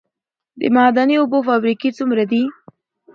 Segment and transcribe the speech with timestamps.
[0.59, 2.43] د معدني اوبو فابریکې څومره دي؟